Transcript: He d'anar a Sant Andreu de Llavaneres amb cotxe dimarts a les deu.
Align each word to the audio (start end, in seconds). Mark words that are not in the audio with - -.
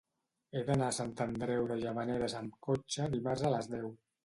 He 0.59 0.63
d'anar 0.69 0.87
a 0.93 0.95
Sant 0.99 1.13
Andreu 1.25 1.69
de 1.73 1.77
Llavaneres 1.83 2.37
amb 2.41 2.59
cotxe 2.71 3.09
dimarts 3.15 3.49
a 3.51 3.55
les 3.57 3.73
deu. 3.79 3.97